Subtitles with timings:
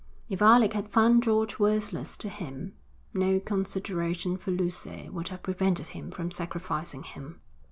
[0.27, 2.73] If Alec had found George worthless to him,
[3.13, 7.39] no consideration for Lucy would have prevented him from sacrificing him.'